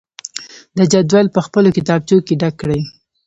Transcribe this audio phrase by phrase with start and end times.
[0.77, 2.81] د جدول په خپلو کتابچو کې ډک کړئ.